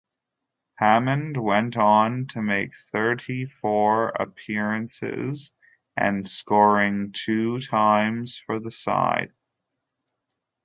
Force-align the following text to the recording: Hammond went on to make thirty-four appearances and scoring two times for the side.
Hammond 0.79 1.37
went 1.37 1.77
on 1.77 2.25
to 2.29 2.41
make 2.41 2.73
thirty-four 2.73 4.09
appearances 4.09 5.51
and 5.95 6.25
scoring 6.27 7.11
two 7.13 7.59
times 7.59 8.39
for 8.43 8.59
the 8.59 8.71
side. 8.71 9.31